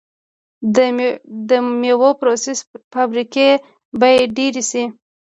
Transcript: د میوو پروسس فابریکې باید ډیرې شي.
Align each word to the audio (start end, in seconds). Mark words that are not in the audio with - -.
د 1.49 1.51
میوو 1.81 2.09
پروسس 2.19 2.59
فابریکې 2.93 3.49
باید 4.01 4.27
ډیرې 4.37 4.63
شي. 4.69 4.83